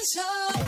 [0.00, 0.64] El show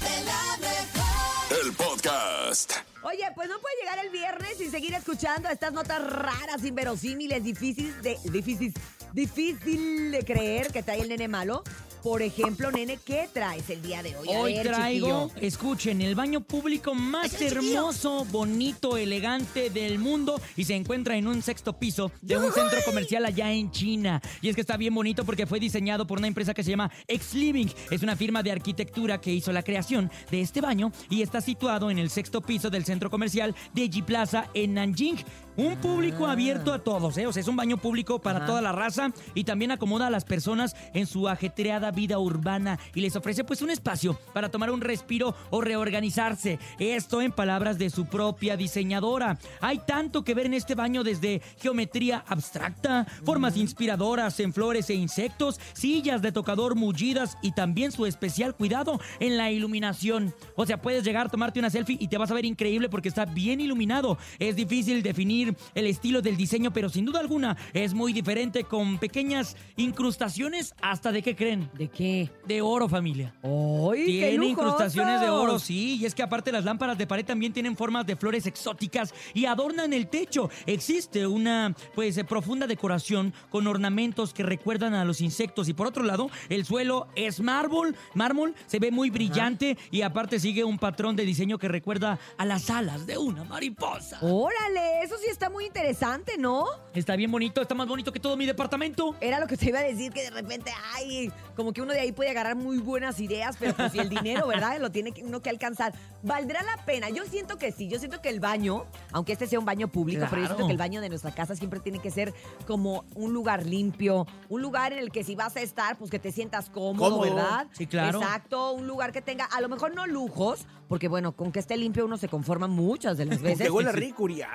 [0.00, 1.64] de la mejor.
[1.64, 2.72] El podcast.
[3.02, 8.02] Oye, pues no puede llegar el viernes y seguir escuchando estas notas raras, inverosímiles, difíciles
[8.02, 8.74] de, difícil,
[9.14, 11.62] difícil de creer que trae el nene malo.
[12.02, 14.28] Por ejemplo, nene, ¿qué traes el día de hoy?
[14.32, 15.46] A Hoy ver, traigo, chiquillo.
[15.46, 17.72] escuchen, el baño público más Ay, chiquillo.
[17.80, 22.78] hermoso, bonito, elegante del mundo y se encuentra en un sexto piso de un centro
[22.86, 24.22] comercial allá en China.
[24.40, 26.90] Y es que está bien bonito porque fue diseñado por una empresa que se llama
[27.06, 27.66] X Living.
[27.90, 31.90] Es una firma de arquitectura que hizo la creación de este baño y está situado
[31.90, 35.18] en el sexto piso del centro comercial de G Plaza en Nanjing.
[35.60, 36.32] Un público Ah.
[36.32, 37.26] abierto a todos, ¿eh?
[37.26, 38.46] O sea, es un baño público para Ajá.
[38.46, 43.02] toda la raza y también acomoda a las personas en su ajetreada vida urbana y
[43.02, 46.58] les ofrece pues un espacio para tomar un respiro o reorganizarse.
[46.78, 49.38] Esto en palabras de su propia diseñadora.
[49.60, 54.94] Hay tanto que ver en este baño desde geometría abstracta, formas inspiradoras en flores e
[54.94, 60.34] insectos, sillas de tocador mullidas y también su especial cuidado en la iluminación.
[60.56, 63.26] O sea, puedes llegar, tomarte una selfie y te vas a ver increíble porque está
[63.26, 64.16] bien iluminado.
[64.38, 68.98] Es difícil definir el estilo del diseño, pero sin duda alguna es muy diferente con
[68.98, 71.70] pequeñas incrustaciones hasta de qué creen.
[71.74, 72.30] ¿De qué?
[72.46, 73.34] De oro, familia.
[73.42, 77.24] ¡Ay, qué Tiene incrustaciones de oro, sí, y es que aparte las lámparas de pared
[77.24, 80.50] también tienen formas de flores exóticas y adornan el techo.
[80.66, 85.86] Existe una pues eh, profunda decoración con ornamentos que recuerdan a los insectos y por
[85.86, 90.78] otro lado, el suelo es mármol, mármol, se ve muy brillante y aparte sigue un
[90.78, 94.18] patrón de diseño que recuerda a las alas de una mariposa.
[94.20, 96.66] Órale, eso sí está muy interesante, ¿no?
[96.94, 99.14] Está bien bonito, está más bonito que todo mi departamento.
[99.20, 102.00] Era lo que te iba a decir, que de repente, ay, como que uno de
[102.00, 104.78] ahí puede agarrar muy buenas ideas, pero pues si el dinero, ¿verdad?
[104.80, 105.92] Lo tiene que- uno que alcanzar.
[106.22, 107.08] ¿Valdrá la pena?
[107.10, 110.26] Yo siento que sí, yo siento que el baño, aunque este sea un baño público,
[110.28, 110.66] pero yo siento Claro.
[110.66, 112.34] que el baño de nuestra casa siempre tiene que ser
[112.66, 116.18] como un lugar limpio, un lugar en el que si vas a estar, pues que
[116.18, 117.20] te sientas cómodo.
[117.20, 117.66] ¿verdad?
[117.72, 118.20] Sí, claro.
[118.20, 121.76] Exacto, un lugar que tenga, a lo mejor no lujos, porque bueno, con que esté
[121.76, 123.66] limpio uno se conforma muchas de las veces.
[123.66, 124.50] que huele rico, Urias.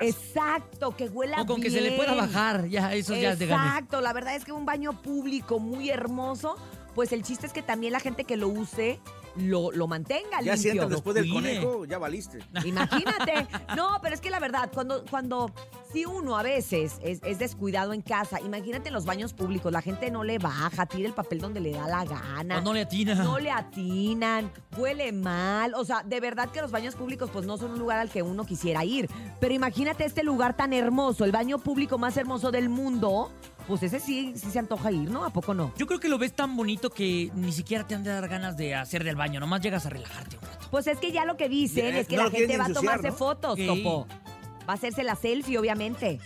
[0.66, 3.46] Exacto, que huela O con que se le pueda bajar, ya, eso ya es de
[3.46, 3.66] ganas.
[3.68, 6.56] Exacto, la verdad es que un baño público muy hermoso,
[6.96, 8.98] pues el chiste es que también la gente que lo use
[9.36, 10.84] lo, lo mantenga Ya si limpio.
[10.84, 11.60] entras después del cuide.
[11.60, 12.38] conejo, ya valiste.
[12.64, 13.46] Imagínate.
[13.76, 15.52] No, pero es que la verdad, cuando, cuando
[15.92, 19.82] si uno a veces es, es descuidado en casa, imagínate en los baños públicos, la
[19.82, 22.58] gente no le baja, tira el papel donde le da la gana.
[22.58, 23.14] O no le atina.
[23.16, 25.74] No le atinan, huele mal.
[25.74, 28.22] O sea, de verdad que los baños públicos pues no son un lugar al que
[28.22, 29.10] uno quisiera ir.
[29.38, 33.30] Pero imagínate este lugar tan hermoso, el baño público más hermoso del mundo.
[33.66, 35.24] Pues ese sí, sí se antoja ir, ¿no?
[35.24, 35.72] ¿A poco no?
[35.76, 38.56] Yo creo que lo ves tan bonito que ni siquiera te han de dar ganas
[38.56, 39.40] de hacer del baño.
[39.40, 40.68] Nomás llegas a relajarte un rato.
[40.70, 42.72] Pues es que ya lo que dicen Ya, es que no la gente va a
[42.72, 43.14] tomarse ¿no?
[43.14, 43.58] fotos.
[43.58, 44.06] Topo.
[44.68, 46.20] Va a hacerse la selfie, obviamente.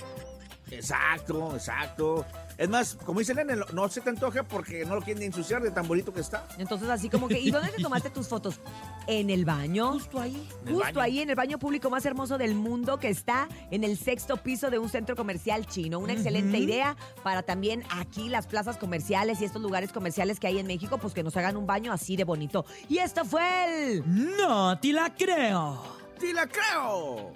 [0.70, 2.26] Exacto, exacto.
[2.60, 5.70] Es más, como dice Nene, no se te antoja porque no lo quieren ensuciar de
[5.70, 6.46] tan bonito que está.
[6.58, 8.60] Entonces, así como que, ¿y dónde te tomaste tus fotos?
[9.06, 9.92] En el baño.
[9.92, 10.46] Justo ahí.
[10.68, 11.00] Justo baño.
[11.00, 14.68] ahí en el baño público más hermoso del mundo que está en el sexto piso
[14.68, 16.00] de un centro comercial chino.
[16.00, 20.58] Una excelente idea para también aquí las plazas comerciales y estos lugares comerciales que hay
[20.58, 22.66] en México, pues que nos hagan un baño así de bonito.
[22.90, 24.36] Y esto fue el...
[24.36, 25.82] No, te la creo.
[26.20, 27.32] ¡Sí la creo!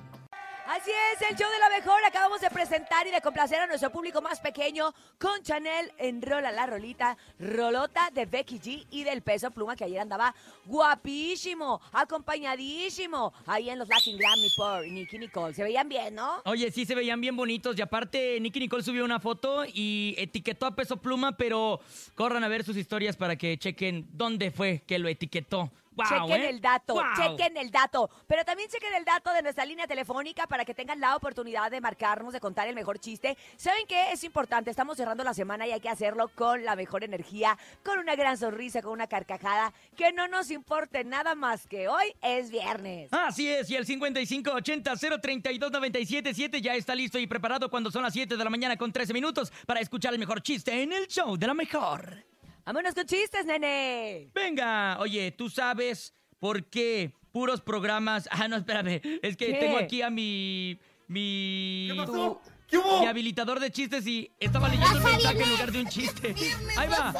[0.66, 2.02] Así es, el show de la mejor.
[2.06, 6.50] Acabamos de presentar y de complacer a nuestro público más pequeño con Chanel en Rola
[6.52, 13.34] la Rolita, Rolota de Becky G y del Peso Pluma que ayer andaba guapísimo, acompañadísimo,
[13.46, 15.52] ahí en los Latin Grammy por Nicky Nicole.
[15.52, 16.40] Se veían bien, ¿no?
[16.46, 20.64] Oye, sí se veían bien bonitos y aparte Nicky Nicole subió una foto y etiquetó
[20.64, 21.80] a Peso Pluma, pero
[22.14, 25.70] corran a ver sus historias para que chequen dónde fue que lo etiquetó.
[25.96, 26.48] Wow, chequen ¿eh?
[26.50, 27.02] el dato, Wow.
[27.16, 28.10] chequen el dato.
[28.26, 31.80] Pero también chequen el dato de nuestra línea telefónica para que tengan la oportunidad de
[31.80, 33.36] marcarnos, de contar el mejor chiste.
[33.56, 34.12] ¿Saben qué?
[34.12, 37.98] Es importante, estamos cerrando la semana y hay que hacerlo con la mejor energía, con
[37.98, 42.50] una gran sonrisa, con una carcajada, que no nos importe nada más que hoy es
[42.50, 43.12] viernes.
[43.12, 48.44] Así es, y el 5580-032-977 ya está listo y preparado cuando son las 7 de
[48.44, 51.54] la mañana con 13 minutos para escuchar el mejor chiste en el show de la
[51.54, 52.24] mejor.
[52.66, 54.30] Vámonos con chistes, nene.
[54.34, 58.28] Venga, oye, ¿tú sabes por qué puros programas...
[58.30, 59.54] Ah, no, espérame, es que ¿Qué?
[59.54, 60.78] tengo aquí a mi...
[61.06, 61.88] mi...
[61.90, 62.40] ¿Qué pasó?
[62.66, 63.00] ¿Qué hubo?
[63.00, 66.34] Mi habilitador de chistes y estaba leyendo un mensaje en lugar de un chiste.
[66.78, 67.14] Ahí va.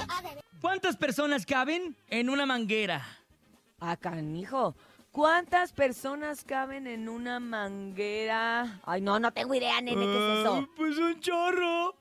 [0.63, 3.07] ¿Cuántas personas caben en una manguera?
[3.81, 4.75] Ah, canijo.
[5.13, 8.81] ¿Cuántas personas caben en una manguera?
[8.85, 10.55] Ay, no, no tengo idea, nene, ¿qué es eso?
[10.55, 11.95] Ah, Pues un chorro.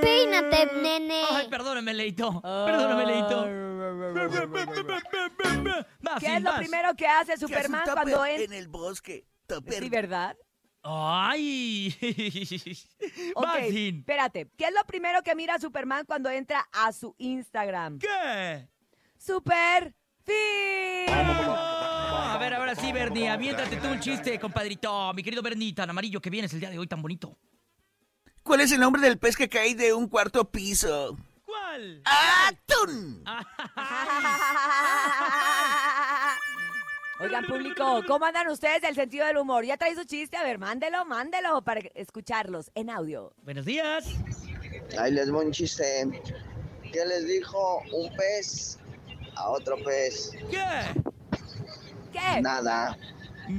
[0.00, 1.22] Peínate, nene.
[1.30, 2.40] Ay, perdóname, Leito.
[2.42, 3.44] Perdóname, Leito.
[6.20, 8.44] ¿Qué es lo primero que hace Superman cuando entra?
[8.44, 9.26] en el bosque.
[9.68, 10.36] Sí, ¿verdad?
[10.82, 11.94] Ay.
[13.34, 13.98] Ok, Vas, Sin.
[13.98, 14.48] espérate.
[14.56, 17.98] ¿Qué es lo primero que mira Superman cuando entra a su Instagram?
[17.98, 18.68] ¿Qué?
[19.18, 19.94] super
[20.24, 21.08] fin.
[21.14, 25.12] A ver, ahora sí, Bernie, aviéntate tú un chiste, compadrito.
[25.14, 27.38] Mi querido Bernie, tan amarillo que vienes el día de hoy, tan bonito.
[28.42, 31.16] ¿Cuál es el nombre del pez que cae de un cuarto piso?
[31.44, 32.02] ¿Cuál?
[32.04, 33.24] ¡Atún!
[37.20, 39.64] Oigan, público, ¿cómo andan ustedes del sentido del humor?
[39.64, 40.36] ¿Ya trae su chiste?
[40.36, 43.32] A ver, mándelo, mándelo para escucharlos en audio.
[43.44, 44.06] Buenos días.
[44.98, 45.84] Ahí les voy un chiste.
[46.92, 48.76] ¿Qué les dijo un pez
[49.36, 50.32] a otro pez?
[50.50, 51.00] ¿Qué?
[52.12, 52.40] ¿Qué?
[52.40, 52.98] Nada.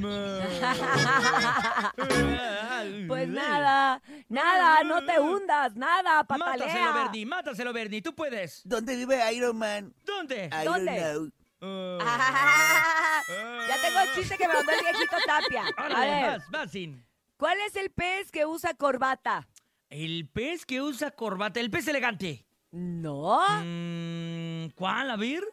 [3.08, 6.92] Pues nada, nada, no te hundas, nada, Mátaselo, patalea.
[6.94, 8.62] Bernie, mátaselo, Bernie, tú puedes.
[8.66, 9.94] ¿Dónde vive Iron Man?
[10.06, 10.50] ¿Dónde?
[10.52, 11.00] I ¿Dónde?
[11.02, 12.00] don't know.
[12.02, 13.22] Ah.
[13.70, 15.64] ya tengo el chiste que me mandó el viejito Tapia.
[15.78, 17.06] A ver, vas, vas, sin.
[17.38, 19.48] ¿cuál es el pez que usa corbata?
[19.90, 22.46] El pez que usa corbata, el pez elegante.
[22.72, 25.44] No, Mm, ¿Cuál, a ver?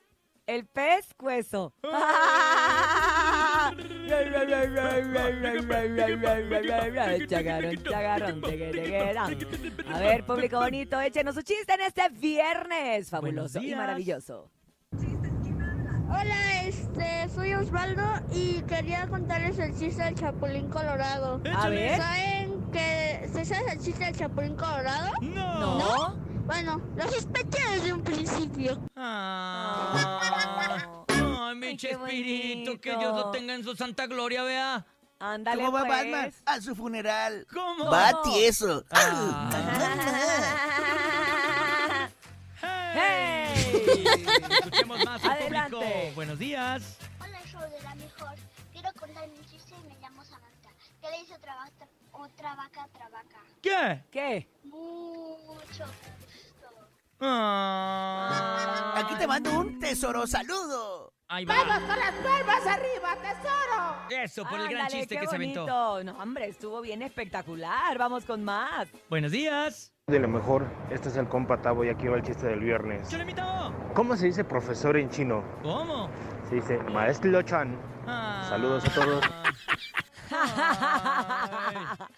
[0.47, 1.73] el pez cueso.
[9.87, 14.51] A ver, público bonito, échenos su chiste en este viernes fabuloso y maravilloso.
[16.13, 18.03] Hola, este, soy Osvaldo
[18.33, 21.41] y quería contarles el chiste del Chapulín Colorado.
[21.57, 21.97] A ver.
[21.97, 25.13] ¿Saben que se sabe el chiste del Chapulín Colorado?
[25.21, 25.79] No.
[25.79, 26.17] ¿No?
[26.47, 28.83] Bueno, lo sospeché desde un principio.
[28.97, 30.20] Ah.
[31.51, 32.97] Ay, mi Ay, Chespirito, que.
[32.97, 34.87] Dios lo tenga en su santa gloria, vea.
[35.19, 35.99] Ándale, ¿Cómo va pues.
[35.99, 36.33] Batman?
[36.47, 37.45] A su funeral.
[37.53, 37.91] ¿Cómo?
[37.91, 38.85] Va tieso.
[42.63, 42.93] Ah.
[42.93, 43.75] ¡Hey!
[44.51, 45.77] Escuchemos más al Adelante.
[45.77, 46.15] público.
[46.15, 46.99] Buenos días.
[47.21, 48.35] Hola, show de la mejor.
[48.73, 50.71] Quiero contar mi chiste y me llamo Samantha.
[51.01, 53.39] ¿Qué le dice otra vaca, otra vaca a otra vaca?
[53.63, 54.05] ¿Qué?
[54.11, 54.49] ¿Qué?
[54.65, 56.69] Mucho gusto.
[57.21, 58.95] Ah.
[58.97, 61.13] Aquí te mando un tesoro saludo.
[61.33, 61.55] Ahí va.
[61.59, 63.95] ¡Vamos con las palmas arriba, tesoro!
[64.11, 65.61] Eso, por el gran Ándale, chiste qué que se aventó.
[65.65, 66.03] bonito.
[66.13, 67.97] No, hombre, estuvo bien espectacular.
[67.99, 68.89] Vamos con más.
[69.09, 69.93] Buenos días.
[70.09, 73.09] De lo mejor, este es el compa Tavo y aquí va el chiste del viernes.
[73.09, 73.45] ¡Cholemito!
[73.95, 75.45] ¿Cómo se dice profesor en chino?
[75.63, 76.11] ¿Cómo?
[76.49, 77.79] Se dice maestro Chan.
[78.09, 78.45] Ah.
[78.49, 79.25] Saludos a todos.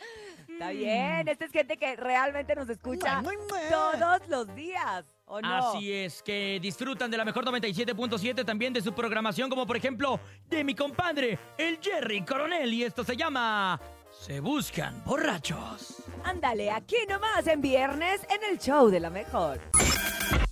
[0.48, 3.22] Está bien, esta es gente que realmente nos escucha
[3.70, 5.70] todos los días, ¿o no?
[5.70, 10.20] Así es, que disfrutan de la mejor 97.7 también de su programación, como por ejemplo
[10.48, 13.80] de mi compadre, el Jerry Coronel, y esto se llama
[14.10, 16.02] Se Buscan Borrachos.
[16.24, 19.58] Ándale, aquí nomás en viernes en el show de la mejor.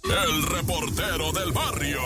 [0.03, 2.01] El reportero del barrio.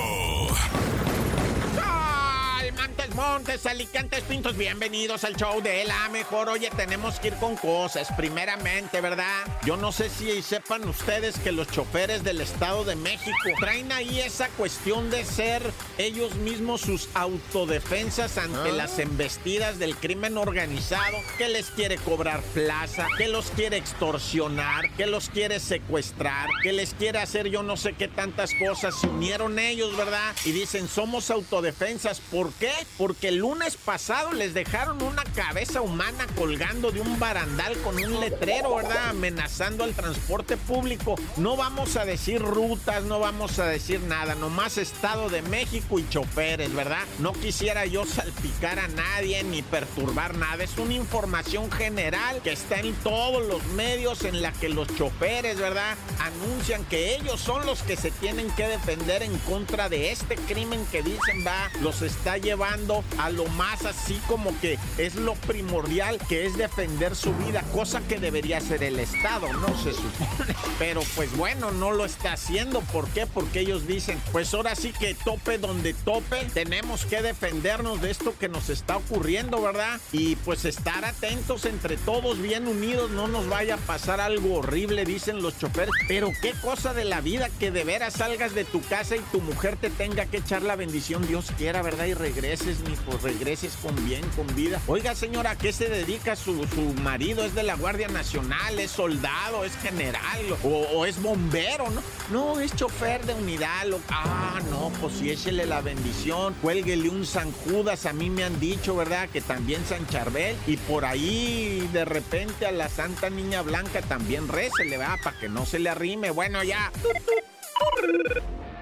[3.14, 4.56] ¡Ay, Montes, Alicantes, Pintos!
[4.56, 6.48] Bienvenidos al show de La Mejor.
[6.48, 8.08] Oye, tenemos que ir con cosas.
[8.16, 9.46] Primeramente, ¿verdad?
[9.64, 14.20] Yo no sé si sepan ustedes que los choferes del Estado de México traen ahí
[14.20, 15.62] esa cuestión de ser
[15.98, 23.06] ellos mismos sus autodefensas ante las embestidas del crimen organizado, que les quiere cobrar plaza,
[23.16, 27.94] que los quiere extorsionar, que los quiere secuestrar, que les quiere hacer yo no sé
[27.94, 28.94] qué tantas cosas.
[29.00, 30.34] Se unieron ellos, ¿verdad?
[30.44, 32.20] Y dicen, somos autodefensas.
[32.20, 32.72] ¿Por qué?
[32.96, 38.20] Porque el lunes pasado les dejaron una cabeza humana colgando de un barandal con un
[38.20, 39.10] letrero, ¿verdad?
[39.10, 41.16] Amenazando al transporte público.
[41.36, 46.08] No vamos a decir rutas, no vamos a decir nada, nomás Estado de México y
[46.08, 47.04] choferes, ¿verdad?
[47.18, 50.64] No quisiera yo salpicar a nadie ni perturbar nada.
[50.64, 55.58] Es una información general que está en todos los medios en la que los choferes,
[55.58, 55.96] ¿verdad?
[56.20, 60.86] Anuncian que ellos son los que se tienen que defender en contra de este crimen
[60.90, 66.18] que dicen va, los está llevando a lo más así como que es lo primordial
[66.28, 70.54] que es defender su vida, cosa que debería hacer el Estado, no se supone.
[70.78, 72.80] Pero pues bueno, no lo está haciendo.
[72.80, 73.26] ¿Por qué?
[73.26, 78.34] Porque ellos dicen, pues ahora sí que tope donde tope, tenemos que defendernos de esto
[78.38, 80.00] que nos está ocurriendo, ¿verdad?
[80.12, 85.04] Y pues estar atentos entre todos, bien unidos, no nos vaya a pasar algo horrible,
[85.04, 85.94] dicen los choferes.
[86.08, 89.40] Pero qué cosa de la vida que de veras salgas de tu casa y tu
[89.40, 92.06] mujer te tenga que echar la bendición, Dios quiera, ¿verdad?
[92.06, 94.80] Y regreses, mi pues regreses con bien, con vida.
[94.86, 97.44] Oiga, señora, ¿a qué se dedica su, su marido?
[97.44, 98.78] ¿Es de la Guardia Nacional?
[98.78, 99.64] ¿Es soldado?
[99.64, 100.22] ¿Es general?
[100.62, 101.90] ¿O, es bombero?
[101.90, 103.86] No, no, es chofer de unidad.
[104.08, 106.54] ah, no, pues sí, échele la bendición.
[106.62, 108.06] Cuélguele un San Judas.
[108.06, 109.28] A mí me han dicho, ¿verdad?
[109.28, 110.56] Que también San Charbel.
[110.66, 115.18] Y por ahí, de repente, a la Santa Niña Blanca también récele, ¿verdad?
[115.22, 116.30] Para que no se le arrime.
[116.30, 116.92] Bueno, ya.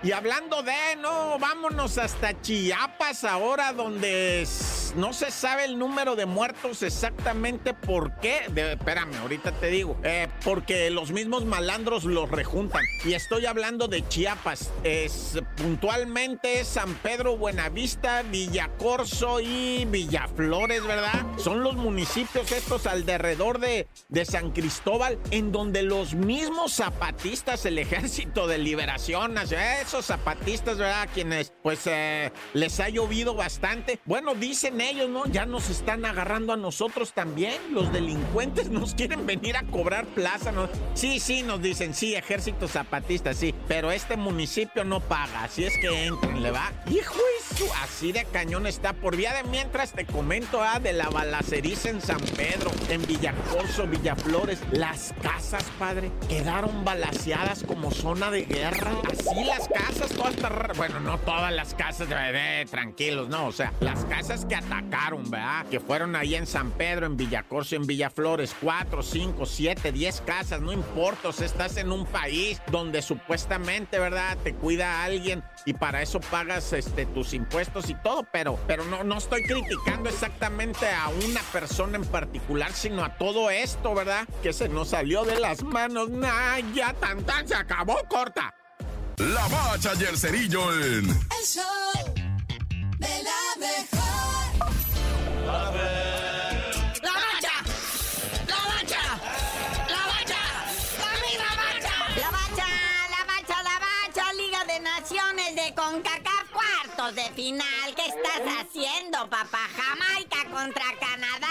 [0.03, 6.17] Y hablando de, no, vámonos hasta Chiapas ahora, donde s- no se sabe el número
[6.17, 8.43] de muertos exactamente por qué.
[8.55, 9.97] Espérame, ahorita te digo.
[10.03, 12.83] Eh, porque los mismos malandros los rejuntan.
[13.05, 14.71] Y estoy hablando de Chiapas.
[14.83, 21.25] Es, puntualmente San Pedro, Buenavista, Villacorso y Villaflores, ¿verdad?
[21.39, 27.79] Son los municipios estos alrededor de, de San Cristóbal en donde los mismos zapatistas, el
[27.79, 31.09] ejército de liberación, esos zapatistas, ¿verdad?
[31.13, 34.01] Quienes pues eh, les ha llovido bastante.
[34.05, 35.27] Bueno, dicen ellos, ¿no?
[35.27, 37.55] Ya nos están agarrando a nosotros también.
[37.73, 40.53] Los delincuentes nos quieren venir a cobrar plaza.
[40.53, 40.69] ¿no?
[40.95, 43.55] Sí, sí, nos dicen, sí, ejército zapatista, sí.
[43.69, 45.45] Pero este municipio no paga.
[45.45, 46.73] Así es que entren, ¿le va?
[46.91, 47.15] Hijo
[47.83, 48.93] Así de cañón está.
[48.95, 53.87] Por vía de mientras te comento, ah, de la balaceriza en San Pedro, en Villacorso,
[53.87, 54.61] Villaflores.
[54.73, 58.93] Las casas, padre, quedaron balaseadas como zona de guerra.
[59.11, 63.47] Así las casas, todas Bueno, no todas las casas, bebé, tranquilos, no.
[63.47, 65.67] O sea, las casas que atacaron, ¿verdad?
[65.67, 68.55] Que fueron ahí en San Pedro, en Villacorso, en Villaflores.
[68.61, 71.29] Cuatro, cinco, siete, diez casas, no importa.
[71.29, 74.39] O sea, estás en un país donde supuestamente, ¿verdad?
[74.43, 77.42] Te cuida alguien y para eso pagas este, tus impuestos
[77.89, 83.05] y todo, pero, pero no, no estoy criticando exactamente a una persona en particular, sino
[83.05, 84.27] a todo esto, ¿verdad?
[84.43, 86.11] Que se nos salió de las manos.
[86.11, 88.55] Nah, ya tan tan se acabó, corta.
[89.19, 92.15] La bacha y el cerillo en El show
[92.99, 93.93] de la mejor.
[107.15, 107.95] De final.
[107.95, 109.69] ¿Qué estás haciendo, papá?
[109.77, 111.42] Jamaica contra Canadá,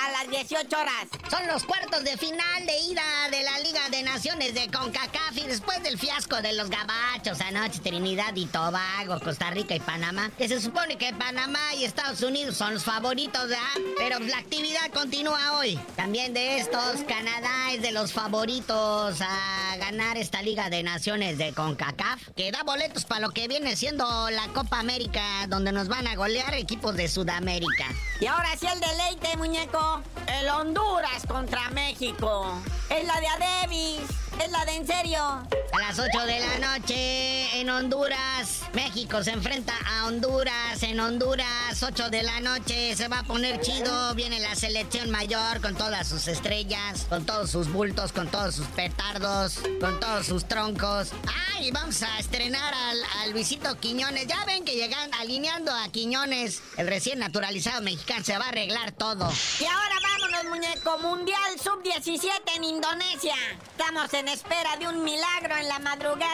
[0.00, 1.06] a las 18 horas.
[1.30, 5.42] Son los cuartos de final de ida de la Liga de Naciones de CONCACAF y
[5.46, 10.48] después del fiasco de los gabachos anoche, Trinidad y Tobago, Costa Rica y Panamá, que
[10.48, 13.60] se supone que Panamá y Estados Unidos son los favoritos, ¿verdad?
[13.98, 15.78] Pero la actividad continúa hoy.
[15.96, 21.52] También de estos, Canadá es de los favoritos a ganar esta Liga de Naciones de
[21.52, 26.06] CONCACAF, que da boletos para lo que viene siendo la Copa América, donde nos van
[26.06, 27.86] a golear equipos de Sudamérica.
[28.20, 29.99] Y ahora sí el deleite, muñeco.
[30.26, 32.46] El Honduras contra México.
[32.88, 34.29] Es la de Adebis.
[34.42, 35.22] Es la de en serio.
[35.22, 40.82] A las 8 de la noche en Honduras, México se enfrenta a Honduras.
[40.82, 44.14] En Honduras, 8 de la noche, se va a poner chido.
[44.14, 48.66] Viene la selección mayor con todas sus estrellas, con todos sus bultos, con todos sus
[48.68, 51.10] petardos, con todos sus troncos.
[51.54, 51.70] ¡Ay!
[51.70, 54.26] Vamos a estrenar al, al Luisito Quiñones.
[54.26, 58.24] Ya ven que llegan alineando a Quiñones, el recién naturalizado mexicano.
[58.24, 59.30] Se va a arreglar todo.
[59.60, 60.98] Y ahora vámonos, muñeco.
[60.98, 63.34] Mundial Sub-17 en Indonesia.
[63.72, 66.30] Estamos en espera de un milagro en la madrugada.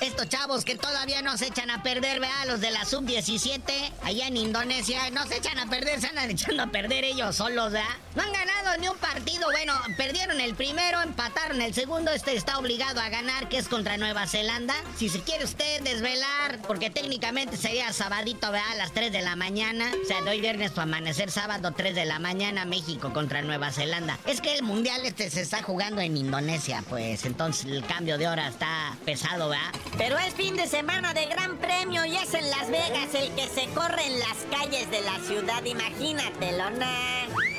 [0.00, 4.26] Estos chavos que todavía no se echan a perder, vea, los de la sub-17, allá
[4.26, 7.88] en Indonesia, no se echan a perder, se andan echando a perder ellos solos, ¿verdad?
[8.14, 12.58] No han ganado ni un partido, bueno, perdieron el primero, empataron el segundo, este está
[12.58, 14.74] obligado a ganar, que es contra Nueva Zelanda.
[14.96, 19.36] Si se quiere usted desvelar, porque técnicamente sería sabadito, vea, a las 3 de la
[19.36, 23.42] mañana, o sea, de hoy viernes para amanecer sábado, 3 de la mañana, México contra
[23.42, 24.18] Nueva Zelanda.
[24.26, 28.28] Es que el mundial este se está jugando en Indonesia, pues entonces el cambio de
[28.28, 29.72] hora está pesado, ¿verdad?
[29.96, 33.48] Pero es fin de semana de Gran Premio y es en Las Vegas el que
[33.48, 35.64] se corre en las calles de la ciudad.
[35.64, 36.86] Imagínatelo, ¿no?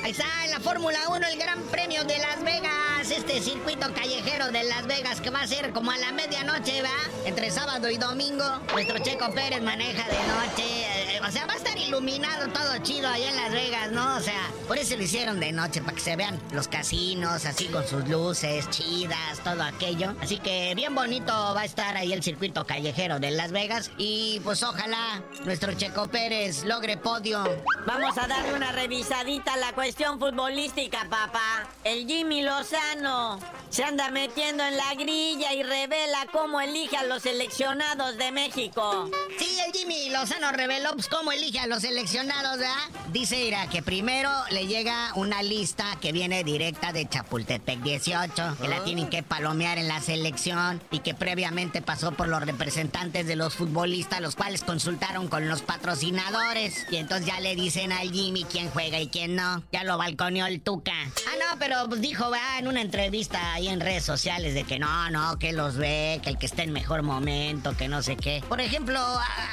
[0.04, 4.50] Ahí está en la Fórmula 1 el Gran Premio de Las Vegas, este circuito callejero
[4.50, 6.88] de Las Vegas que va a ser como a la medianoche, ¿va?
[7.24, 8.44] Entre sábado y domingo.
[8.72, 13.08] Nuestro Checo Pérez maneja de noche, eh, o sea, va a estar iluminado todo chido
[13.08, 14.16] allá en Las Vegas, ¿no?
[14.16, 17.66] O sea, por eso lo hicieron de noche, para que se vean los casinos así
[17.66, 20.14] con sus luces chidas, todo aquello.
[20.20, 24.40] Así que bien bonito va a estar ahí el circuito callejero de Las Vegas y
[24.44, 27.44] pues ojalá nuestro Checo Pérez logre podio.
[27.86, 31.66] Vamos a darle una revisadita a la cuestión futbolística, papá.
[31.84, 33.38] El Jimmy Lozano
[33.70, 39.10] se anda metiendo en la grilla y revela cómo elige a los seleccionados de México.
[39.38, 42.74] Sí, el Jimmy Lozano reveló pues, cómo elige a los seleccionados, ¿verdad?
[43.12, 48.68] Dice Ira que primero le llega una lista que viene directa de Chapultepec 18, que
[48.68, 53.36] la tienen que palomear en la selección y que previamente pasó por los representantes de
[53.36, 56.86] los futbolistas, los cuales consultaron con los patrocinadores.
[56.90, 59.62] Y entonces ya le dicen al Jimmy quién juega y quién no.
[59.72, 60.92] Ya lo balconeó el Tuca.
[60.92, 62.22] Ah, no, pero pues dijo.
[62.58, 66.30] En una entrevista ahí en redes sociales de que no, no, que los ve, que
[66.30, 68.42] el que esté en mejor momento, que no sé qué.
[68.48, 69.00] Por ejemplo,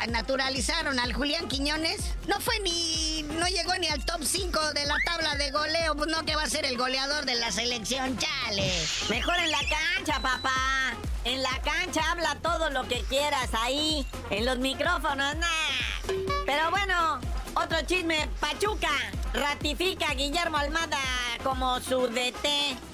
[0.10, 2.16] naturalizaron al Julián Quiñones.
[2.28, 3.24] No fue ni.
[3.24, 5.96] No llegó ni al top 5 de la tabla de goleo.
[5.96, 8.72] Pues no, que va a ser el goleador de la selección, chale.
[9.10, 10.94] Mejor en la cancha, papá.
[11.24, 14.06] En la cancha habla todo lo que quieras ahí.
[14.30, 15.36] En los micrófonos.
[16.46, 17.20] Pero bueno,
[17.56, 18.90] Otro chisme, Pachuca
[19.34, 20.98] ratifica a Guillermo Almada
[21.44, 22.48] como su DT.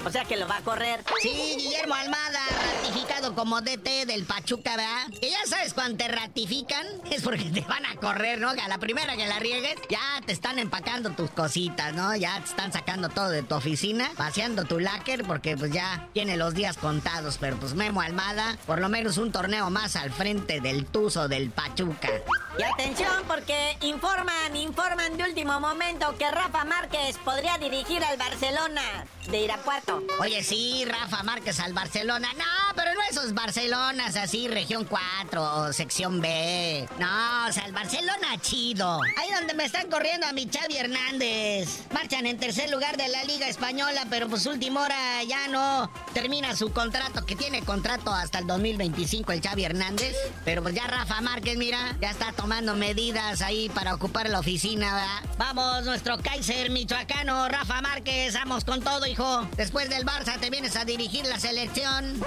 [0.05, 1.03] O sea que lo va a correr.
[1.21, 2.39] Sí, Guillermo Almada,
[2.83, 5.07] ratificado como DT del Pachuca, ¿verdad?
[5.21, 8.53] Y ya sabes, cuando te ratifican, es porque te van a correr, ¿no?
[8.53, 12.15] Que a la primera que la riegues, ya te están empacando tus cositas, ¿no?
[12.15, 16.37] Ya te están sacando todo de tu oficina, paseando tu láquer, porque pues ya tiene
[16.37, 17.37] los días contados.
[17.39, 21.49] Pero pues Memo Almada, por lo menos un torneo más al frente del Tuzo del
[21.49, 22.09] Pachuca.
[22.57, 23.77] Y atención, porque
[24.53, 30.03] informan, informan de último momento que Rafa Márquez podría dirigir al Barcelona de Irapuato.
[30.19, 32.29] Oye, sí, Rafa Márquez al Barcelona.
[32.37, 36.87] No, pero no esos Barcelonas así, región 4 o sección B.
[36.99, 39.01] No, o sea, el Barcelona chido.
[39.17, 41.81] Ahí donde me están corriendo a mi Xavi Hernández.
[41.91, 46.55] Marchan en tercer lugar de la Liga Española, pero pues última hora ya no termina
[46.55, 50.15] su contrato, que tiene contrato hasta el 2025 el Xavi Hernández.
[50.43, 54.93] Pero pues ya Rafa Márquez, mira, ya está tomando medidas ahí para ocupar la oficina,
[54.93, 55.37] ¿verdad?
[55.37, 59.47] Vamos, nuestro Kaiser michoacano, Rafa Márquez, vamos con todo, hijo.
[59.55, 62.21] Después del Barça te vienes a dirigir la selección.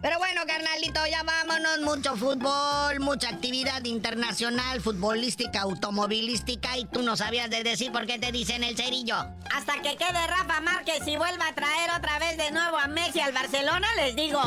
[0.00, 1.78] Pero bueno, carnalito, ya vámonos.
[1.82, 6.76] Mucho fútbol, mucha actividad internacional, futbolística, automovilística.
[6.76, 9.14] Y tú no sabías de decir por qué te dicen el cerillo.
[9.54, 13.20] Hasta que quede Rafa Márquez y vuelva a traer otra vez de nuevo a Messi
[13.20, 14.40] al Barcelona, les digo.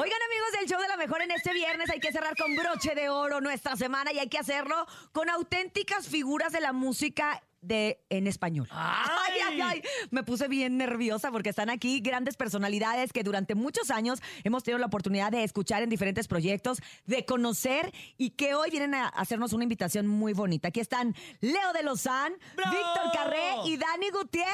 [0.00, 2.94] Oigan amigos del show de la mejor en este viernes hay que cerrar con broche
[2.94, 8.00] de oro nuestra semana y hay que hacerlo con auténticas figuras de la música de
[8.08, 8.68] en español.
[8.72, 13.90] Ay, ay, ay, me puse bien nerviosa porque están aquí grandes personalidades que durante muchos
[13.90, 18.70] años hemos tenido la oportunidad de escuchar en diferentes proyectos, de conocer y que hoy
[18.70, 20.68] vienen a hacernos una invitación muy bonita.
[20.68, 24.48] Aquí están Leo de Lozán, Víctor Carré y Dani Gutiérrez.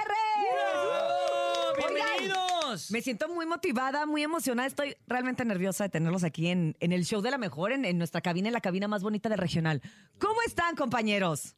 [1.76, 2.53] Oigan, ¡Bienvenidos!
[2.90, 4.66] Me siento muy motivada, muy emocionada.
[4.66, 8.20] Estoy realmente nerviosa de tenerlos aquí en, el show de la mejor, en, en nuestra
[8.20, 9.82] cabina, en la cabina más bonita del regional.
[10.18, 11.56] ¿Cómo están, compañeros?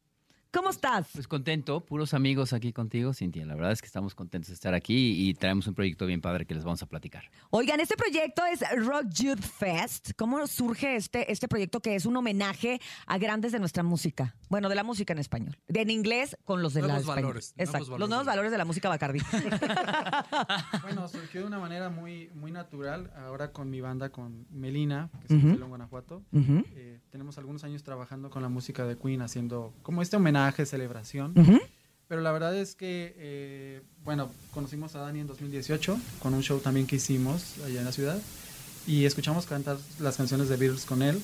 [0.56, 1.08] ¿Cómo estás?
[1.12, 3.44] Pues contento, puros amigos aquí contigo, Cintia.
[3.44, 6.46] La verdad es que estamos contentos de estar aquí y traemos un proyecto bien padre
[6.46, 7.24] que les vamos a platicar.
[7.50, 10.12] Oigan, este proyecto es Rock Youth Fest.
[10.16, 14.34] ¿Cómo surge este, este proyecto que es un homenaje a grandes de nuestra música?
[14.48, 15.58] Bueno, de la música en español.
[15.68, 17.24] De en inglés con los de la Nuevos español.
[17.24, 17.84] valores, nuevos Exacto.
[17.84, 18.00] valores.
[18.00, 19.18] Los nuevos valores de la música Bacardi.
[20.82, 23.12] Bueno, surgió de una manera muy, muy natural.
[23.16, 26.22] Ahora con mi banda, con Melina, que es de León, Guanajuato.
[26.32, 31.32] Eh, tenemos algunos años trabajando con la música de Queen, haciendo como este homenaje, celebración.
[31.38, 31.60] Ujú.
[32.08, 36.60] Pero la verdad es que, eh, bueno, conocimos a Dani en 2018 con un show
[36.60, 38.18] también que hicimos allá en la ciudad.
[38.86, 41.20] Y escuchamos cantar las canciones de Beatles con él.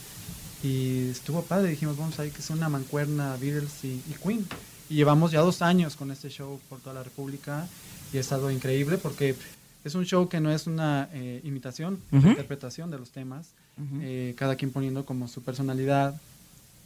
[0.64, 1.70] Y estuvo padre.
[1.70, 4.44] Dijimos, vamos a ir que es una mancuerna Beatles y, y Queen.
[4.90, 7.68] Y llevamos ya dos años con este show por toda la República.
[8.12, 9.36] Y ha estado increíble porque
[9.84, 12.18] es un show que no es una eh, imitación, es Ujú.
[12.22, 13.50] una interpretación de los temas.
[13.78, 14.00] Ujú.
[14.02, 16.20] eh, cada quien poniendo como su personalidad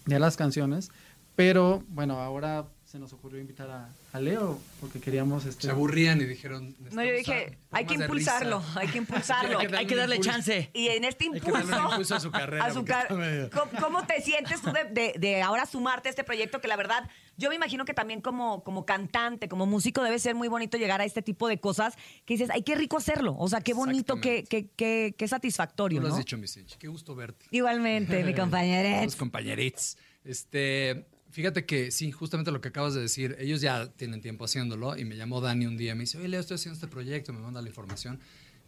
[0.05, 0.91] de las canciones.
[1.37, 5.45] Pero bueno, ahora se nos ocurrió invitar a, a Leo porque queríamos...
[5.45, 6.75] Este, Se aburrían y dijeron...
[6.93, 9.59] No, yo dije, hay que impulsarlo, hay que impulsarlo.
[9.59, 10.71] Hay que Hay que darle chance.
[10.73, 11.67] Y en este Hay que impulso...
[11.69, 13.09] darle un impulso a su carrera, a su car-
[13.53, 16.61] ¿Cómo, cómo te sientes tú de, de- de ahora sumarte a este proyecto?
[16.63, 20.35] Que la verdad, yo me imagino que también como, como cantante, como músico, debe ser
[20.37, 23.37] muy bonito llegar a este tipo de cosas que dices, ay, qué rico hacerlo.
[23.39, 26.19] O sea, qué bonito, qué, qué, qué, qué satisfactorio, Tú lo has ¿no?
[26.21, 26.47] dicho, mi.
[26.79, 27.45] Qué gusto verte.
[27.51, 29.03] Igualmente, mi compañera.
[29.05, 29.99] Los compañeritos.
[30.25, 34.97] Este, fíjate que sí, justamente lo que acabas de decir, ellos ya tienen tiempo haciéndolo
[34.97, 37.41] y me llamó Dani un día, me dice, oye, Leo, estoy haciendo este proyecto, me
[37.41, 38.19] manda la información.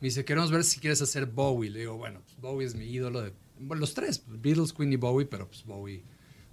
[0.02, 1.70] Me dice, queremos ver si quieres hacer Bowie.
[1.70, 4.92] Le digo, bueno, pues Bowie es mi ídolo de, bueno, los tres, pues, Beatles, Queen
[4.92, 6.02] y Bowie, pero pues Bowie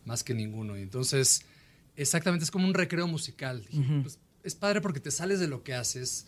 [0.05, 0.77] más que ninguno.
[0.77, 1.41] Y entonces,
[1.97, 3.65] exactamente, es como un recreo musical.
[3.69, 4.03] Dije, Ujú.
[4.03, 6.27] pues, es padre porque te sales de lo que haces.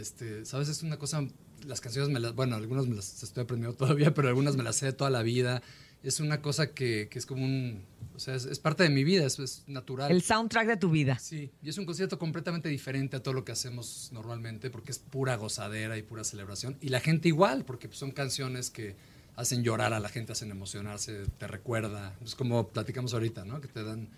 [0.00, 0.70] Este, ¿Sabes?
[0.70, 1.22] Es una cosa,
[1.66, 4.76] las canciones me las, bueno, algunas me las estoy aprendiendo todavía, pero algunas me las
[4.76, 5.62] sé de toda la vida.
[6.02, 9.04] Es una cosa que, que es como un, o sea, es, es parte de mi
[9.04, 10.10] vida, es, es natural.
[10.10, 11.18] El soundtrack de tu vida.
[11.18, 14.98] Sí, y es un concierto completamente diferente a todo lo que hacemos normalmente, porque es
[14.98, 16.76] pura gozadera y pura celebración.
[16.80, 18.94] Y la gente igual, porque son canciones que
[19.36, 22.14] hacen llorar a la gente, hacen emocionarse, te recuerda.
[22.24, 23.60] Es como platicamos ahorita, ¿no?
[23.60, 24.08] Que te dan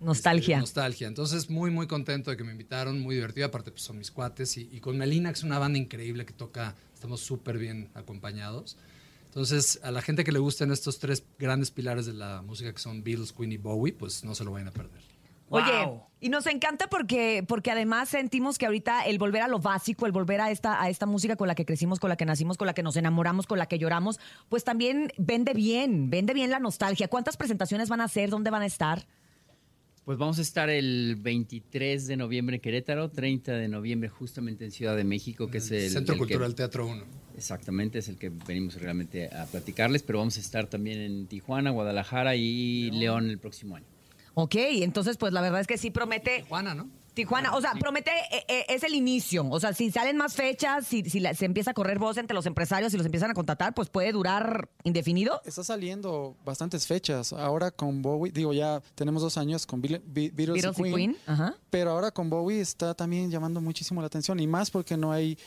[0.00, 0.56] Nostalgia.
[0.56, 1.08] este, nostalgia.
[1.08, 3.46] Entonces, muy, muy contento de que me invitaron, muy divertido.
[3.46, 4.56] Aparte, pues son mis cuates.
[4.58, 8.76] Y, y con Melina, que es una banda increíble que toca, estamos súper bien acompañados.
[9.36, 12.78] Entonces, a la gente que le gusten estos tres grandes pilares de la música, que
[12.78, 15.02] son Beatles, Queen y Bowie, pues no se lo vayan a perder.
[15.50, 20.06] Oye, y nos encanta porque, porque además sentimos que ahorita el volver a lo básico,
[20.06, 22.56] el volver a esta, a esta música con la que crecimos, con la que nacimos,
[22.56, 24.18] con la que nos enamoramos, con la que lloramos,
[24.48, 27.08] pues también vende bien, vende bien la nostalgia.
[27.08, 28.30] ¿Cuántas presentaciones van a hacer?
[28.30, 29.06] ¿Dónde van a estar?
[30.06, 34.70] Pues vamos a estar el 23 de noviembre en Querétaro, 30 de noviembre justamente en
[34.70, 35.90] Ciudad de México, que es el...
[35.90, 37.04] Centro el que- Cultural Teatro 1.
[37.36, 41.70] Exactamente, es el que venimos realmente a platicarles, pero vamos a estar también en Tijuana,
[41.70, 43.84] Guadalajara y León el próximo año.
[44.34, 46.42] Ok, entonces pues la verdad es que sí promete...
[46.42, 46.88] Tijuana, ¿no?
[47.16, 49.44] Tijuana, o sea, promete, eh, eh, es el inicio.
[49.50, 52.34] O sea, si salen más fechas, si, si la- se empieza a correr voz entre
[52.34, 55.40] los empresarios y los empiezan a contratar, pues puede durar indefinido.
[55.46, 57.32] Está saliendo bastantes fechas.
[57.32, 60.94] Ahora con Bowie, digo, ya tenemos dos años con Beatles, Beatles Beatles y Queen.
[60.94, 61.54] Queen, ajá.
[61.70, 64.38] Pero ahora con Bowie está también llamando muchísimo la atención.
[64.38, 65.38] Y más porque no hay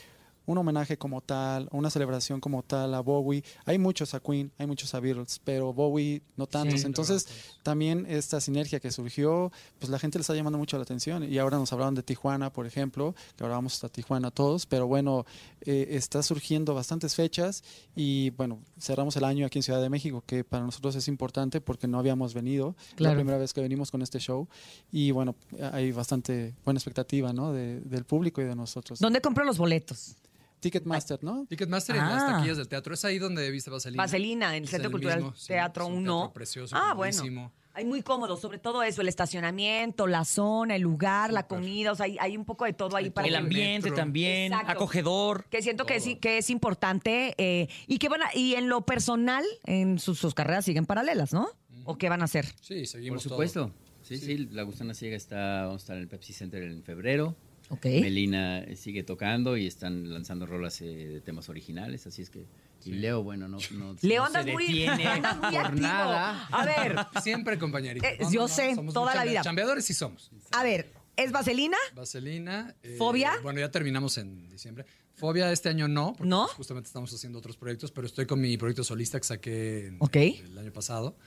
[0.52, 3.44] un homenaje como tal, una celebración como tal a Bowie.
[3.66, 6.82] Hay muchos a Queen, hay muchos a Beatles, pero Bowie no tantos.
[6.82, 7.28] Sí, Entonces,
[7.62, 11.24] también esta sinergia que surgió, pues la gente le está llamando mucho la atención.
[11.24, 14.88] Y ahora nos hablaron de Tijuana, por ejemplo, que ahora vamos a Tijuana todos, pero
[14.88, 15.26] bueno,
[15.62, 17.64] eh, está surgiendo bastantes fechas
[17.96, 21.62] y bueno, cerramos el año aquí en Ciudad de México, que para nosotros es importante
[21.62, 22.76] porque no habíamos venido.
[22.96, 23.14] Claro.
[23.14, 24.48] La primera vez que venimos con este show
[24.92, 25.36] y bueno,
[25.74, 27.54] hay bastante buena expectativa, ¿no?
[27.54, 29.00] De- del público y de nosotros.
[29.00, 30.16] ¿Dónde compro los boletos?
[30.60, 31.46] Ticketmaster, ¿no?
[31.48, 32.10] Ticketmaster y Ah.
[32.10, 32.94] las taquillas del teatro.
[32.94, 34.04] Es ahí donde viste Vaselina.
[34.04, 36.18] Vaselina, en el Es Centro el Cultural mismo, sí, Teatro es un 1.
[36.20, 37.52] teatro precioso, ah, bueno.
[37.76, 41.96] Hay muy cómodo, sobre todo eso, el estacionamiento, la zona, el lugar, la comida, o
[41.96, 44.72] sea, hay, hay un poco de todo ahí para El ambiente también, Exacto.
[44.74, 45.46] acogedor.
[45.50, 48.82] Que siento que sí, que es importante eh, y que van a- y en lo
[48.82, 51.48] personal, en sus, sus carreras siguen paralelas, ¿no?
[51.86, 52.48] ¿O qué van a hacer?
[52.60, 53.72] Sí, Por seguimos supuesto.
[54.02, 57.36] Sí, sí, La Gusana Ciega está, vamos a estar en el Pepsi Center en febrero.
[57.84, 62.46] Melina eh, sigue tocando y están lanzando rolas eh, de temas originales, así es que...
[62.86, 65.82] Y Leo, bueno, no, no, Leo no andas se muy, detiene andas muy por activo.
[65.82, 66.48] nada.
[66.48, 68.06] A ver, Siempre compañerito.
[68.06, 69.42] Eh, yo sé, somos toda la vida.
[69.42, 70.32] Chambeadores sí somos.
[70.52, 71.78] a ver, ¿es Vaselina?
[71.94, 72.74] Vaselina.
[72.82, 73.34] eh, ¿Fobia?
[73.44, 74.86] Bueno, ya terminamos en diciembre.
[75.16, 76.46] Fobia este año no, porque ¿No?
[76.46, 80.58] pues, justamente estamos haciendo otros proyectos, pero estoy con mi proyecto solista que saqué el
[80.58, 81.18] año pasado.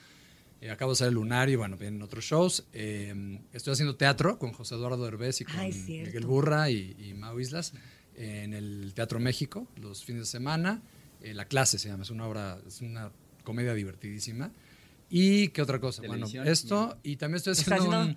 [0.62, 2.64] Eh, acabo de hacer el Lunar y bueno, vienen otros shows.
[2.72, 5.72] Eh, estoy haciendo teatro con José Eduardo Derbez y con Ay.
[5.72, 7.72] Miguel Burra y, y Mau Islas
[8.14, 10.80] en el Teatro México los fines de semana.
[11.20, 13.10] Eh, la clase se llama, es una obra, es una
[13.42, 14.52] comedia divertidísima.
[15.10, 16.02] ¿Y qué otra cosa?
[16.06, 18.16] Bueno, esto y también estoy haciendo haciendo un...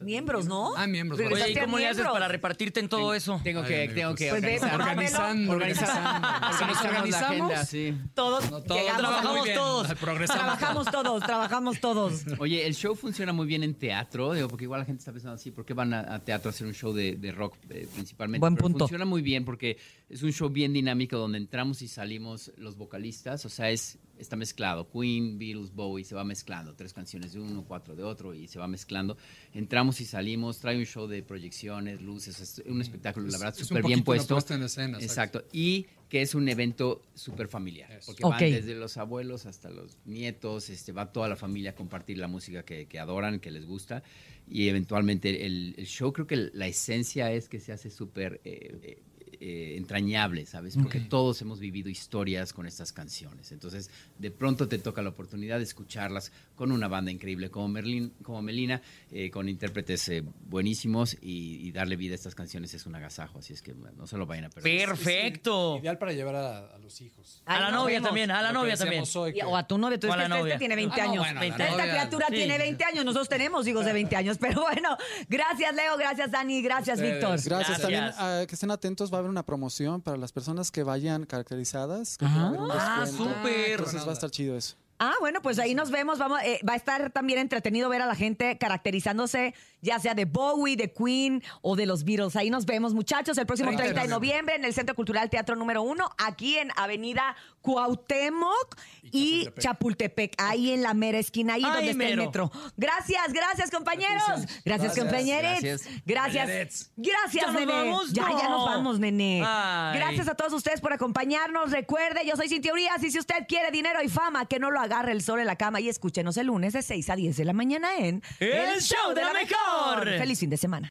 [0.00, 0.76] Miembros, ¿no?
[0.76, 1.18] Ah, miembros.
[1.20, 3.40] Oye, ¿y cómo le haces para repartirte en todo eso?
[3.42, 7.52] Tengo que, tengo que Pues organizar, Organizando, organizando, organizamos la ¿Organizamos?
[7.52, 7.94] agenda, sí.
[8.14, 9.94] Todos, No, todos llegamos trabajamos todos.
[9.94, 10.42] Progresamos.
[10.42, 12.24] Trabajamos todos, trabajamos todos.
[12.38, 15.34] Oye, el show funciona muy bien en teatro, digo, porque igual la gente está pensando
[15.34, 17.88] así, ¿por qué van a, a teatro a hacer un show de, de rock eh,
[17.92, 18.40] principalmente?
[18.40, 18.78] Buen Pero punto.
[18.80, 23.44] Funciona muy bien porque es un show bien dinámico donde entramos y salimos los vocalistas,
[23.44, 27.64] o sea, es está mezclado, Queen, Beatles, Bowie, se va mezclando, tres canciones de uno,
[27.66, 29.16] cuatro de otro y se va mezclando.
[29.54, 33.82] Entramos y salimos, trae un show de proyecciones, luces, es un espectáculo, la verdad, súper
[33.84, 34.34] bien una puesto.
[34.34, 35.44] puesta en escena, exacto.
[35.52, 38.06] Y que es un evento súper familiar, Eso.
[38.06, 42.18] porque van desde los abuelos hasta los nietos, este, va toda la familia a compartir
[42.18, 44.02] la música que, que adoran, que les gusta,
[44.50, 48.98] y eventualmente el, el show creo que la esencia es que se hace súper eh,
[49.40, 50.76] eh, entrañable, ¿sabes?
[50.76, 55.58] Porque todos hemos vivido historias con estas canciones, entonces de pronto te toca la oportunidad
[55.58, 61.16] de escucharlas con una banda increíble como, Merlin, como Melina, eh, con intérpretes eh, buenísimos,
[61.20, 64.06] y, y darle vida a estas canciones es un agasajo, así es que bueno, no
[64.06, 64.88] se lo vayan a perder.
[64.88, 65.78] Perfecto.
[65.80, 67.42] Ideal para llevar a, a los hijos.
[67.46, 68.08] A la Ahí nos novia vemos.
[68.08, 69.04] también, a la Lo novia también.
[69.04, 70.54] que- O a tu novio, tú O es a que la este, novia.
[70.54, 71.24] este tiene 20 Ah, no, años.
[71.24, 72.34] bueno, la Esta novia- criatura Sí.
[72.34, 74.38] tiene 20 años, nosotros tenemos hijos de 20 años.
[74.40, 74.96] Pero bueno,
[75.28, 77.00] gracias Leo, gracias Dani, gracias.
[77.00, 77.30] Víctor.
[77.30, 77.48] Gracias.
[77.48, 77.80] Gracias.
[77.80, 81.24] También ah, que estén atentos, va a haber una promoción para las personas que vayan
[81.26, 82.16] caracterizadas.
[82.18, 83.70] Que Ah, súper.
[83.72, 84.76] Entonces va a estar chido eso.
[85.00, 86.18] Ah, bueno, pues ahí nos vemos.
[86.18, 90.24] Vamos, eh, va a estar también entretenido ver a la gente caracterizándose, ya sea de
[90.24, 92.34] Bowie, de Queen o de los Beatles.
[92.36, 95.30] Ahí nos vemos, muchachos, el próximo 30 de 30 de noviembre en el Centro Cultural
[95.30, 98.76] Teatro número 1, aquí en Avenida Cuauhtémoc
[99.12, 102.24] y Chapultepec, ahí en la mera esquina, ahí Ay, donde está el mero.
[102.26, 102.52] metro.
[102.76, 104.22] Gracias, gracias, compañeros.
[104.26, 104.98] Gracias, Gracias.
[104.98, 105.60] compañeros.
[106.04, 106.90] Gracias.
[106.96, 107.32] Gracias.
[107.32, 107.72] ¿Ya nos nene.
[107.72, 108.12] vamos?
[108.12, 108.50] Ya, ya No.
[108.50, 109.42] nos vamos, nene.
[109.46, 109.96] Ay.
[109.98, 111.70] Gracias a todos ustedes por acompañarnos.
[111.70, 114.80] Recuerde, yo soy Cintia Urias y si usted quiere dinero y fama, que no lo
[114.88, 117.44] agarre el sol en la cama y escúchenos el lunes de 6 a 10 de
[117.44, 120.04] la mañana en El Show de la Mejor.
[120.18, 120.86] Feliz fin de semana.